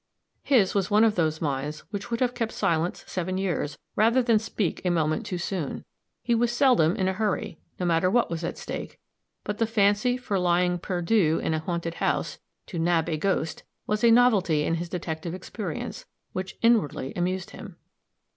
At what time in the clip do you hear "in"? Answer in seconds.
6.95-7.07, 11.37-11.53, 14.63-14.73